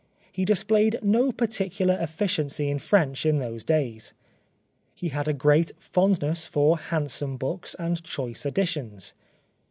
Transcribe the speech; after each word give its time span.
He 0.31 0.45
displayed 0.45 0.97
no 1.03 1.31
particular 1.31 1.95
efficiency 2.01 2.71
in 2.71 2.79
French 2.79 3.23
in 3.23 3.37
those 3.37 3.63
days. 3.63 4.13
He 4.95 5.09
had 5.09 5.27
a 5.27 5.31
great 5.33 5.73
fondness 5.77 6.47
for 6.47 6.75
handsome 6.79 7.37
books 7.37 7.75
and 7.75 8.01
choice 8.03 8.43
editions. 8.47 9.13